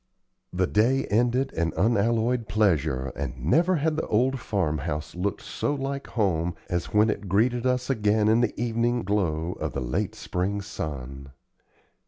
[0.51, 5.75] The day ended in unalloyed pleasure, and never had the old farm house looked so
[5.75, 10.15] like home as when it greeted us again in the evening glow of the late
[10.15, 11.33] spring sun.